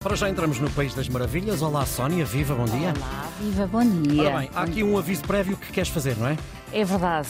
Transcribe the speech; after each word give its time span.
Para 0.00 0.14
já 0.14 0.30
entramos 0.30 0.60
no 0.60 0.70
País 0.70 0.94
das 0.94 1.08
Maravilhas. 1.08 1.60
Olá, 1.60 1.84
Sónia, 1.84 2.24
viva, 2.24 2.54
bom 2.54 2.66
dia. 2.66 2.94
Olá, 2.96 3.28
viva, 3.40 3.66
bom 3.66 3.84
dia. 3.84 4.22
Ora 4.22 4.38
bem, 4.38 4.50
há 4.54 4.62
aqui 4.62 4.84
um 4.84 4.96
aviso 4.96 5.24
prévio 5.24 5.56
que 5.56 5.72
queres 5.72 5.88
fazer, 5.88 6.16
não 6.16 6.28
é? 6.28 6.36
É 6.72 6.84
verdade. 6.84 7.28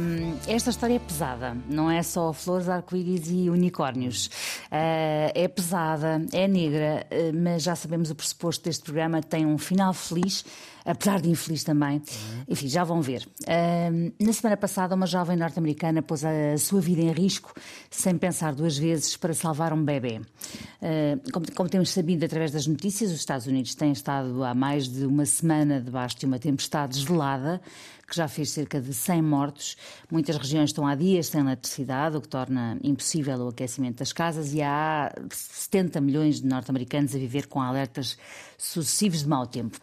Hum, 0.00 0.36
esta 0.46 0.70
história 0.70 0.94
é 0.94 0.98
pesada. 1.00 1.56
Não 1.68 1.90
é 1.90 2.04
só 2.04 2.32
flores, 2.32 2.68
arco-íris 2.68 3.28
e 3.28 3.50
unicórnios. 3.50 4.26
Uh, 4.66 5.32
é 5.34 5.48
pesada, 5.48 6.24
é 6.32 6.46
negra, 6.46 7.04
uh, 7.10 7.36
mas 7.36 7.64
já 7.64 7.74
sabemos 7.74 8.08
o 8.08 8.14
pressuposto 8.14 8.62
deste 8.62 8.84
programa 8.84 9.20
tem 9.20 9.44
um 9.44 9.58
final 9.58 9.92
feliz, 9.92 10.44
apesar 10.86 11.20
de 11.20 11.28
infeliz 11.28 11.64
também. 11.64 12.00
Enfim, 12.48 12.68
já 12.68 12.84
vão 12.84 13.02
ver. 13.02 13.26
Uh, 13.42 14.12
na 14.24 14.32
semana 14.32 14.56
passada, 14.56 14.94
uma 14.94 15.06
jovem 15.06 15.36
norte-americana 15.36 16.02
pôs 16.02 16.24
a 16.24 16.56
sua 16.58 16.80
vida 16.80 17.02
em 17.02 17.12
risco 17.12 17.52
sem 17.90 18.16
pensar 18.16 18.54
duas 18.54 18.78
vezes 18.78 19.16
para 19.16 19.34
salvar 19.34 19.72
um 19.72 19.84
bebê. 19.84 20.20
Como, 21.32 21.52
como 21.52 21.68
temos 21.68 21.90
sabido 21.90 22.24
através 22.24 22.52
das 22.52 22.66
notícias, 22.66 23.10
os 23.10 23.18
Estados 23.18 23.46
Unidos 23.46 23.74
têm 23.74 23.92
estado 23.92 24.44
há 24.44 24.54
mais 24.54 24.88
de 24.88 25.04
uma 25.04 25.26
semana 25.26 25.80
debaixo 25.80 26.18
de 26.18 26.26
uma 26.26 26.38
tempestade 26.38 27.00
gelada 27.00 27.60
que 28.06 28.16
já 28.16 28.28
fez 28.28 28.50
cerca 28.50 28.80
de 28.80 28.94
100 28.94 29.22
mortos. 29.22 29.76
Muitas 30.10 30.36
regiões 30.36 30.70
estão 30.70 30.86
há 30.86 30.94
dias 30.94 31.26
sem 31.26 31.40
eletricidade, 31.40 32.16
o 32.16 32.20
que 32.20 32.28
torna 32.28 32.78
impossível 32.82 33.38
o 33.38 33.48
aquecimento 33.48 33.98
das 33.98 34.12
casas, 34.12 34.54
e 34.54 34.62
há 34.62 35.12
70 35.30 36.00
milhões 36.00 36.40
de 36.40 36.46
norte-americanos 36.46 37.14
a 37.14 37.18
viver 37.18 37.48
com 37.48 37.60
alertas 37.60 38.16
sucessivos 38.56 39.20
de 39.22 39.28
mau 39.28 39.46
tempo. 39.46 39.78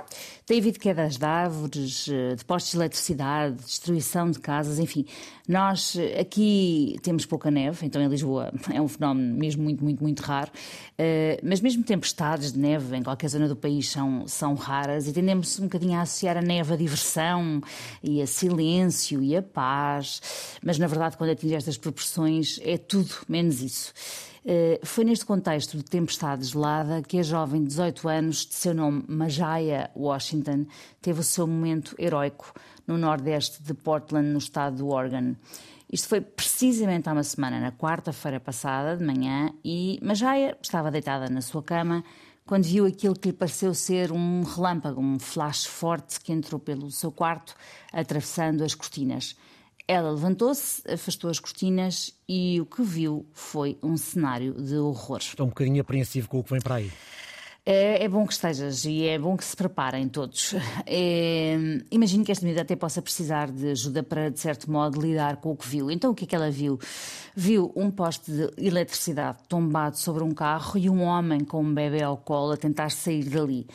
Tem 0.45 0.59
havido 0.59 0.79
de 0.93 1.25
árvores, 1.25 2.07
eh, 2.07 2.35
de 2.35 2.45
postos 2.45 2.71
de 2.71 2.77
eletricidade, 2.77 3.55
destruição 3.55 4.29
de 4.29 4.39
casas, 4.39 4.79
enfim. 4.79 5.05
Nós 5.47 5.95
eh, 5.95 6.19
aqui 6.19 6.97
temos 7.01 7.25
pouca 7.25 7.49
neve, 7.49 7.85
então 7.85 8.01
em 8.01 8.07
Lisboa 8.07 8.53
é 8.71 8.81
um 8.81 8.87
fenómeno 8.87 9.35
mesmo 9.35 9.63
muito, 9.63 9.83
muito, 9.83 10.03
muito 10.03 10.19
raro, 10.21 10.51
eh, 10.97 11.39
mas 11.43 11.59
mesmo 11.61 11.83
tempestades 11.83 12.53
de 12.53 12.59
neve 12.59 12.95
em 12.95 13.01
qualquer 13.01 13.27
zona 13.27 13.47
do 13.47 13.55
país 13.55 13.89
são, 13.89 14.27
são 14.27 14.53
raras 14.53 15.07
e 15.07 15.13
tendemos 15.13 15.59
um 15.59 15.63
bocadinho 15.63 15.97
a 15.97 16.01
associar 16.01 16.37
a 16.37 16.41
neve 16.41 16.73
à 16.73 16.75
diversão 16.77 17.61
e 18.03 18.21
a 18.21 18.27
silêncio 18.27 19.21
e 19.23 19.35
a 19.35 19.41
paz, 19.41 20.21
mas 20.63 20.77
na 20.77 20.87
verdade 20.87 21.17
quando 21.17 21.31
atinge 21.31 21.55
estas 21.55 21.77
proporções 21.77 22.59
é 22.63 22.77
tudo 22.77 23.15
menos 23.27 23.61
isso. 23.61 23.93
Eh, 24.45 24.79
foi 24.83 25.05
neste 25.05 25.25
contexto 25.25 25.77
de 25.77 25.83
tempestade 25.83 26.43
gelada 26.45 27.01
que 27.01 27.17
a 27.17 27.23
jovem 27.23 27.61
de 27.61 27.69
18 27.69 28.09
anos, 28.09 28.45
de 28.45 28.53
seu 28.53 28.73
nome 28.73 29.03
Majaya 29.07 29.89
Washington, 29.95 30.65
teve 31.01 31.21
o 31.21 31.23
seu 31.23 31.47
momento 31.47 31.95
heroico 31.97 32.53
no 32.85 32.97
nordeste 32.97 33.63
de 33.63 33.73
Portland, 33.73 34.27
no 34.27 34.37
estado 34.37 34.77
do 34.77 34.89
Oregon. 34.89 35.35
Isto 35.91 36.09
foi 36.09 36.21
precisamente 36.21 37.07
há 37.07 37.13
uma 37.13 37.23
semana, 37.23 37.59
na 37.59 37.71
quarta-feira 37.71 38.39
passada, 38.39 38.97
de 38.97 39.05
manhã, 39.05 39.53
e 39.63 39.99
Majaya 40.01 40.57
estava 40.61 40.91
deitada 40.91 41.29
na 41.29 41.41
sua 41.41 41.63
cama 41.63 42.03
quando 42.45 42.65
viu 42.65 42.85
aquilo 42.85 43.15
que 43.15 43.29
lhe 43.29 43.33
pareceu 43.33 43.73
ser 43.73 44.11
um 44.11 44.43
relâmpago, 44.43 44.99
um 44.99 45.17
flash 45.17 45.65
forte 45.65 46.19
que 46.19 46.33
entrou 46.33 46.59
pelo 46.59 46.91
seu 46.91 47.11
quarto, 47.11 47.55
atravessando 47.91 48.63
as 48.63 48.75
cortinas. 48.75 49.37
Ela 49.87 50.11
levantou-se, 50.11 50.81
afastou 50.89 51.29
as 51.29 51.39
cortinas 51.39 52.13
e 52.27 52.59
o 52.61 52.65
que 52.65 52.81
viu 52.81 53.25
foi 53.33 53.77
um 53.83 53.97
cenário 53.97 54.53
de 54.53 54.77
horror. 54.77 55.19
Estou 55.19 55.45
um 55.45 55.49
bocadinho 55.49 55.81
apreensivo 55.81 56.29
com 56.29 56.39
o 56.39 56.43
que 56.43 56.51
vem 56.51 56.61
para 56.61 56.75
aí. 56.75 56.91
É, 57.65 58.03
é, 58.03 58.09
bom 58.09 58.27
que 58.27 58.33
estejas 58.33 58.83
e 58.83 59.05
é 59.05 59.17
bom 59.17 59.37
que 59.37 59.45
se 59.45 59.55
preparem 59.55 60.09
todos. 60.09 60.53
É, 60.85 61.55
imagino 61.89 62.25
que 62.25 62.31
esta 62.31 62.45
medida 62.45 62.61
até 62.61 62.75
possa 62.75 63.01
precisar 63.01 63.49
de 63.49 63.69
ajuda 63.69 64.03
para, 64.03 64.29
de 64.29 64.39
certo 64.39 64.69
modo, 64.69 65.01
lidar 65.01 65.37
com 65.37 65.51
o 65.51 65.55
que 65.55 65.67
viu. 65.67 65.89
Então, 65.89 66.11
o 66.11 66.15
que 66.15 66.25
é 66.25 66.27
que 66.27 66.35
ela 66.35 66.51
viu? 66.51 66.77
Viu 67.33 67.71
um 67.75 67.89
poste 67.89 68.31
de 68.31 68.49
eletricidade 68.57 69.39
tombado 69.47 69.97
sobre 69.97 70.23
um 70.23 70.33
carro 70.33 70.77
e 70.77 70.89
um 70.89 71.01
homem 71.01 71.43
com 71.43 71.63
um 71.63 71.73
bebê 71.73 72.03
ao 72.03 72.17
colo 72.17 72.51
a 72.51 72.57
tentar 72.57 72.91
sair 72.91 73.23
dali. 73.23 73.65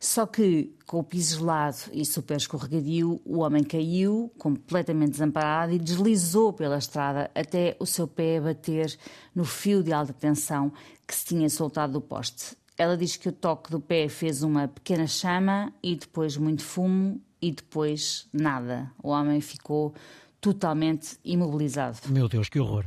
Só 0.00 0.26
que, 0.26 0.74
com 0.86 1.00
o 1.00 1.04
piso 1.04 1.38
gelado 1.38 1.78
e 1.92 2.04
super 2.04 2.36
escorregadio, 2.36 3.20
o 3.24 3.40
homem 3.40 3.62
caiu, 3.62 4.32
completamente 4.38 5.12
desamparado, 5.12 5.72
e 5.72 5.78
deslizou 5.78 6.52
pela 6.52 6.78
estrada 6.78 7.30
até 7.34 7.76
o 7.78 7.86
seu 7.86 8.08
pé 8.08 8.40
bater 8.40 8.96
no 9.34 9.44
fio 9.44 9.82
de 9.82 9.92
alta 9.92 10.14
tensão 10.14 10.72
que 11.06 11.14
se 11.14 11.26
tinha 11.26 11.48
soltado 11.50 11.94
do 11.94 12.00
poste. 12.00 12.56
Ela 12.76 12.96
diz 12.96 13.16
que 13.16 13.28
o 13.28 13.32
toque 13.32 13.70
do 13.70 13.80
pé 13.80 14.08
fez 14.08 14.42
uma 14.42 14.66
pequena 14.66 15.06
chama 15.06 15.72
e 15.82 15.94
depois 15.94 16.36
muito 16.36 16.62
fumo 16.62 17.20
e 17.40 17.52
depois 17.52 18.28
nada. 18.32 18.90
O 19.02 19.10
homem 19.10 19.40
ficou 19.40 19.94
totalmente 20.40 21.16
imobilizado. 21.24 21.98
Meu 22.08 22.28
Deus, 22.28 22.48
que 22.48 22.58
horror! 22.58 22.84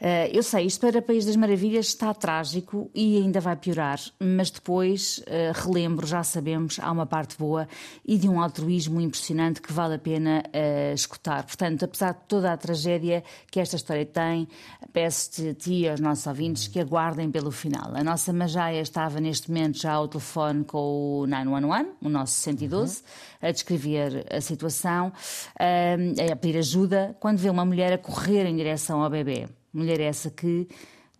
Uh, 0.00 0.30
eu 0.32 0.44
sei, 0.44 0.66
isto 0.66 0.80
para 0.80 1.00
o 1.00 1.02
País 1.02 1.26
das 1.26 1.34
Maravilhas 1.34 1.86
está 1.86 2.14
trágico 2.14 2.88
e 2.94 3.16
ainda 3.16 3.40
vai 3.40 3.56
piorar, 3.56 3.98
mas 4.20 4.48
depois, 4.48 5.18
uh, 5.18 5.52
relembro, 5.52 6.06
já 6.06 6.22
sabemos, 6.22 6.78
há 6.80 6.92
uma 6.92 7.04
parte 7.04 7.36
boa 7.36 7.66
e 8.06 8.16
de 8.16 8.28
um 8.28 8.40
altruísmo 8.40 9.00
impressionante 9.00 9.60
que 9.60 9.72
vale 9.72 9.94
a 9.94 9.98
pena 9.98 10.44
uh, 10.46 10.94
escutar. 10.94 11.44
Portanto, 11.44 11.84
apesar 11.84 12.12
de 12.12 12.20
toda 12.28 12.52
a 12.52 12.56
tragédia 12.56 13.24
que 13.50 13.58
esta 13.58 13.74
história 13.74 14.06
tem, 14.06 14.46
peço-te 14.92 15.48
a 15.48 15.54
ti 15.54 15.74
e 15.80 15.88
aos 15.88 15.98
nossos 15.98 16.26
ouvintes 16.26 16.68
que 16.68 16.78
aguardem 16.78 17.28
pelo 17.30 17.50
final. 17.50 17.90
A 17.94 18.04
nossa 18.04 18.32
Majaia 18.32 18.80
estava 18.80 19.20
neste 19.20 19.50
momento 19.50 19.80
já 19.80 19.92
ao 19.92 20.06
telefone 20.06 20.64
com 20.64 21.22
o 21.22 21.26
911, 21.26 21.90
o 22.02 22.08
nosso 22.08 22.34
112, 22.34 23.02
uhum. 23.42 23.48
a 23.48 23.50
descrever 23.50 24.26
a 24.30 24.40
situação, 24.40 25.12
a 25.56 26.36
pedir 26.36 26.58
ajuda, 26.58 27.16
quando 27.20 27.38
vê 27.38 27.50
uma 27.50 27.64
mulher 27.64 27.92
a 27.92 27.98
correr 27.98 28.46
em 28.46 28.56
direção 28.56 29.02
ao 29.02 29.10
bebê. 29.10 29.37
Mulher 29.78 30.00
essa 30.00 30.30
que, 30.30 30.68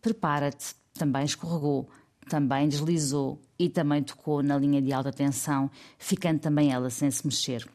prepara-te, 0.03 0.75
também 0.95 1.25
escorregou, 1.25 1.89
também 2.29 2.69
deslizou 2.69 3.41
e 3.59 3.69
também 3.69 4.03
tocou 4.03 4.43
na 4.43 4.59
linha 4.59 4.83
de 4.83 4.93
alta 4.93 5.13
tensão, 5.13 5.71
ficando 5.99 6.41
também 6.41 6.73
ela 6.73 6.91
sem 6.91 7.11
se 7.11 7.27
mexer. 7.27 7.67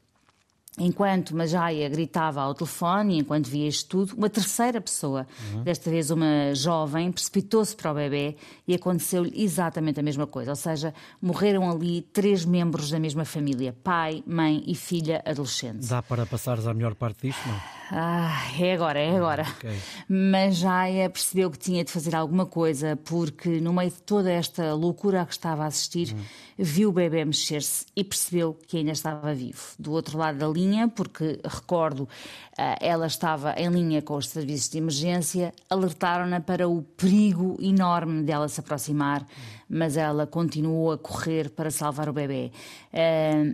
Enquanto 0.78 1.36
Majaia 1.36 1.88
gritava 1.88 2.42
ao 2.42 2.56
telefone, 2.56 3.16
e 3.16 3.20
enquanto 3.20 3.48
via 3.48 3.68
isto 3.68 3.90
tudo, 3.90 4.18
uma 4.18 4.28
terceira 4.28 4.82
pessoa, 4.82 5.28
uhum. 5.54 5.64
desta 5.64 5.88
vez 5.88 6.10
uma 6.10 6.56
jovem, 6.56 7.12
precipitou-se 7.12 7.76
para 7.76 7.92
o 7.92 7.94
bebê 7.94 8.36
e 8.68 8.74
aconteceu-lhe 8.74 9.32
exatamente 9.36 10.00
a 10.00 10.04
mesma 10.04 10.26
coisa. 10.26 10.50
Ou 10.50 10.56
seja, 10.56 10.92
morreram 11.22 11.70
ali 11.70 12.02
três 12.02 12.44
membros 12.44 12.90
da 12.90 13.00
mesma 13.00 13.24
família: 13.24 13.76
pai, 13.84 14.24
mãe 14.26 14.64
e 14.66 14.74
filha 14.74 15.22
adolescente. 15.26 15.88
Dá 15.88 16.02
para 16.02 16.26
passares 16.26 16.66
à 16.66 16.74
melhor 16.74 16.96
parte 16.96 17.28
disto, 17.28 17.48
não? 17.48 17.73
Ah, 17.96 18.52
é 18.60 18.74
agora, 18.74 19.00
é 19.00 19.16
agora. 19.16 19.46
Okay. 19.58 19.78
Mas 20.10 20.56
Jaya 20.56 21.08
percebeu 21.12 21.52
que 21.52 21.60
tinha 21.60 21.84
de 21.84 21.92
fazer 21.92 22.16
alguma 22.16 22.44
coisa, 22.44 22.96
porque 22.96 23.62
no 23.62 23.72
meio 23.72 23.92
de 23.92 24.02
toda 24.02 24.32
esta 24.32 24.74
loucura 24.74 25.22
a 25.22 25.26
que 25.28 25.34
estava 25.34 25.64
a 25.64 25.68
assistir, 25.68 26.12
uhum. 26.12 26.24
viu 26.58 26.90
o 26.90 26.92
bebê 26.92 27.24
mexer-se 27.24 27.86
e 27.96 28.04
percebeu 28.04 28.58
que 28.68 28.78
ainda 28.78 28.94
estava 28.94 29.32
vivo. 29.36 29.62
Do 29.78 29.92
outro 29.92 30.18
lado 30.18 30.40
da 30.40 30.48
linha, 30.48 30.88
porque 30.88 31.40
recordo, 31.46 32.10
ah, 32.58 32.76
ela 32.82 33.06
estava 33.06 33.54
em 33.60 33.70
linha 33.70 34.02
com 34.02 34.16
os 34.16 34.28
serviços 34.28 34.70
de 34.70 34.80
emergência, 34.80 35.54
alertaram-na 35.70 36.40
para 36.40 36.68
o 36.68 36.82
perigo 36.82 37.58
enorme 37.62 38.24
dela 38.24 38.50
se 38.50 38.60
aproximar. 38.60 39.22
Uhum 39.22 39.64
mas 39.74 39.98
ela 39.98 40.28
continuou 40.28 40.92
a 40.92 40.98
correr 40.98 41.50
para 41.50 41.72
salvar 41.72 42.08
o 42.08 42.14
bebê. 42.14 42.52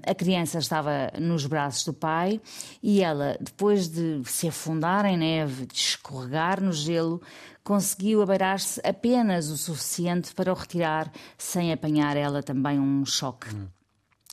A 0.05 0.13
criança 0.13 0.59
estava 0.59 1.11
nos 1.17 1.45
braços 1.45 1.85
do 1.85 1.93
pai 1.93 2.41
e 2.83 3.01
ela, 3.01 3.37
depois 3.39 3.87
de 3.87 4.21
se 4.31 4.47
afundar 4.47 5.05
em 5.05 5.17
neve, 5.17 5.65
de 5.65 5.75
escorregar 5.75 6.61
no 6.61 6.71
gelo, 6.71 7.21
conseguiu 7.63 8.21
abeirar-se 8.21 8.81
apenas 8.83 9.49
o 9.49 9.57
suficiente 9.57 10.33
para 10.33 10.51
o 10.51 10.55
retirar, 10.55 11.11
sem 11.37 11.71
apanhar 11.71 12.17
ela 12.17 12.41
também 12.41 12.79
um 12.79 13.05
choque. 13.05 13.53
Hum. 13.53 13.67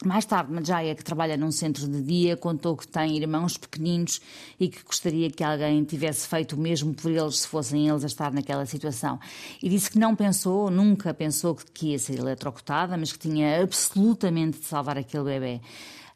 Mais 0.05 0.27
tarde, 0.27 0.53
Majaya, 0.53 0.95
que 0.95 1.03
trabalha 1.03 1.39
num 1.39 1.51
centro 1.51 1.89
de 1.89 2.03
dia, 2.03 2.37
contou 2.37 2.77
que 2.77 2.87
tem 2.87 3.17
irmãos 3.17 3.57
pequeninos 3.57 4.21
e 4.61 4.69
que 4.69 4.85
gostaria 4.85 5.31
que 5.31 5.43
alguém 5.43 5.83
tivesse 5.85 6.29
feito 6.29 6.53
o 6.53 6.59
mesmo 6.59 6.93
por 6.93 7.11
eles 7.11 7.39
se 7.41 7.49
fossem 7.49 7.89
eles 7.89 8.05
a 8.05 8.07
estar 8.07 8.31
naquela 8.31 8.67
situação. 8.67 9.19
E 9.63 9.71
disse 9.71 9.91
que 9.91 9.99
não 9.99 10.15
pensou, 10.15 10.71
nunca 10.71 11.15
pensou 11.15 11.55
que 11.55 11.93
ia 11.93 11.99
ser 11.99 12.19
eletrocutada, 12.19 12.95
mas 12.99 13.11
que 13.11 13.19
tinha 13.19 13.63
absolutamente 13.63 14.59
de 14.59 14.67
salvar 14.67 14.99
aquele 14.99 15.25
bebê. 15.25 15.61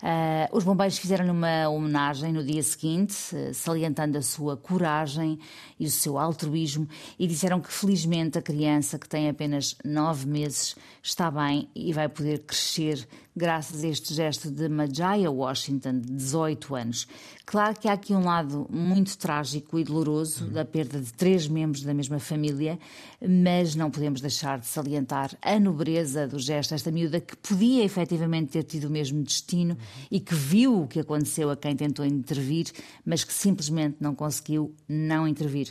Uh, 0.03 0.57
os 0.57 0.65
bombeiros 0.65 0.97
fizeram-lhe 0.97 1.31
uma 1.31 1.69
homenagem 1.69 2.33
no 2.33 2.43
dia 2.43 2.63
seguinte, 2.63 3.15
salientando 3.53 4.17
a 4.17 4.23
sua 4.23 4.57
coragem 4.57 5.39
e 5.79 5.85
o 5.85 5.91
seu 5.91 6.17
altruísmo, 6.17 6.89
e 7.19 7.27
disseram 7.27 7.61
que 7.61 7.71
felizmente 7.71 8.39
a 8.39 8.43
criança, 8.43 8.99
que 8.99 9.09
tem 9.09 9.29
apenas 9.29 9.77
nove 9.85 10.27
meses, 10.27 10.75
está 11.03 11.31
bem 11.31 11.69
e 11.75 11.93
vai 11.93 12.09
poder 12.09 12.41
crescer 12.41 13.07
graças 13.37 13.85
a 13.85 13.89
este 13.89 14.13
gesto 14.13 14.51
de 14.51 14.69
Majaya 14.69 15.31
Washington, 15.31 16.01
de 16.01 16.13
18 16.13 16.75
anos. 16.75 17.07
Claro 17.47 17.79
que 17.79 17.89
há 17.89 17.93
aqui 17.93 18.13
um 18.13 18.25
lado 18.25 18.67
muito 18.71 19.17
trágico 19.17 19.79
e 19.79 19.85
doloroso 19.85 20.45
uhum. 20.45 20.53
da 20.53 20.65
perda 20.65 21.01
de 21.01 21.13
três 21.13 21.47
membros 21.47 21.83
da 21.83 21.95
mesma 21.95 22.19
família, 22.19 22.79
mas 23.21 23.75
não 23.75 23.91
podemos 23.91 24.21
deixar 24.21 24.59
de 24.59 24.67
salientar 24.67 25.31
a 25.41 25.59
nobreza 25.59 26.27
do 26.27 26.39
gesto, 26.39 26.75
esta 26.75 26.91
miúda 26.91 27.21
que 27.21 27.37
podia 27.37 27.85
efetivamente 27.85 28.51
ter 28.51 28.65
tido 28.65 28.85
o 28.85 28.91
mesmo 28.91 29.23
destino. 29.23 29.75
Uhum 29.75 29.90
e 30.11 30.21
que 30.21 30.35
viu 30.35 30.83
o 30.83 30.87
que 30.87 31.01
aconteceu 31.01 31.51
a 31.51 31.57
quem 31.57 31.75
tentou 31.77 32.05
intervir, 32.05 32.67
mas 33.05 33.25
que 33.25 33.33
simplesmente 33.33 33.97
não 34.01 34.15
conseguiu 34.15 34.75
não 34.89 35.27
intervir. 35.27 35.69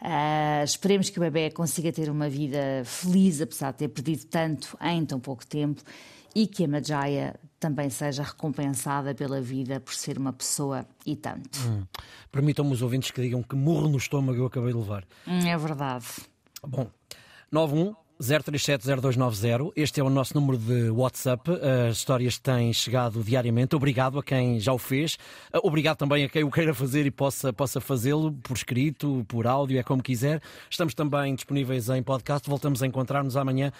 Uh, 0.00 0.64
esperemos 0.64 1.10
que 1.10 1.18
o 1.18 1.20
bebê 1.20 1.50
consiga 1.50 1.92
ter 1.92 2.10
uma 2.10 2.28
vida 2.28 2.82
feliz, 2.84 3.40
apesar 3.40 3.72
de 3.72 3.78
ter 3.78 3.88
perdido 3.88 4.24
tanto 4.26 4.76
em 4.80 5.04
tão 5.04 5.20
pouco 5.20 5.46
tempo, 5.46 5.82
e 6.34 6.46
que 6.46 6.64
a 6.64 6.68
Majaya 6.68 7.34
também 7.58 7.90
seja 7.90 8.22
recompensada 8.22 9.14
pela 9.14 9.40
vida 9.40 9.80
por 9.80 9.92
ser 9.94 10.16
uma 10.16 10.32
pessoa 10.32 10.86
e 11.04 11.16
tanto. 11.16 11.58
Hum. 11.66 11.84
Permitam-me 12.30 12.72
os 12.72 12.82
ouvintes 12.82 13.10
que 13.10 13.20
digam 13.20 13.42
que 13.42 13.56
morro 13.56 13.88
no 13.88 13.98
estômago 13.98 14.38
eu 14.38 14.46
acabei 14.46 14.72
de 14.72 14.78
levar. 14.78 15.04
Hum, 15.26 15.46
é 15.46 15.56
verdade. 15.58 16.06
Bom, 16.66 16.88
91 17.50 17.94
0370290. 18.20 19.72
Este 19.74 20.00
é 20.00 20.04
o 20.04 20.10
nosso 20.10 20.34
número 20.38 20.58
de 20.58 20.90
WhatsApp. 20.90 21.50
As 21.88 21.96
histórias 21.96 22.38
têm 22.38 22.72
chegado 22.72 23.22
diariamente. 23.24 23.74
Obrigado 23.74 24.18
a 24.18 24.22
quem 24.22 24.60
já 24.60 24.72
o 24.72 24.78
fez. 24.78 25.18
Obrigado 25.62 25.96
também 25.96 26.24
a 26.24 26.28
quem 26.28 26.44
o 26.44 26.50
queira 26.50 26.74
fazer 26.74 27.06
e 27.06 27.10
possa, 27.10 27.52
possa 27.52 27.80
fazê-lo 27.80 28.32
por 28.32 28.56
escrito, 28.56 29.24
por 29.26 29.46
áudio, 29.46 29.78
é 29.78 29.82
como 29.82 30.02
quiser. 30.02 30.42
Estamos 30.68 30.94
também 30.94 31.34
disponíveis 31.34 31.88
em 31.88 32.02
podcast. 32.02 32.48
Voltamos 32.48 32.82
a 32.82 32.86
encontrar-nos 32.86 33.36
amanhã. 33.36 33.72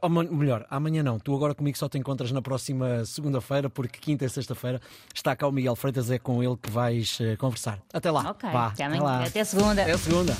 Ou 0.00 0.08
melhor, 0.08 0.66
amanhã 0.70 1.02
não. 1.02 1.18
Tu 1.18 1.34
agora 1.34 1.54
comigo 1.54 1.76
só 1.76 1.88
te 1.90 1.98
encontras 1.98 2.32
na 2.32 2.40
próxima 2.40 3.04
segunda-feira, 3.04 3.68
porque 3.68 3.98
quinta 3.98 4.24
e 4.24 4.28
sexta-feira 4.30 4.80
está 5.14 5.36
cá 5.36 5.46
o 5.46 5.52
Miguel 5.52 5.76
Freitas, 5.76 6.10
é 6.10 6.18
com 6.18 6.42
ele 6.42 6.56
que 6.56 6.70
vais 6.70 7.18
uh, 7.20 7.36
conversar. 7.36 7.78
Até 7.92 8.10
lá. 8.10 8.30
Ok, 8.30 8.48
Vá, 8.50 8.68
até, 8.68 8.84
amanhã. 8.84 9.24
Até 9.26 9.44
segunda. 9.44 9.82
Até 9.82 9.98
segunda. 9.98 10.34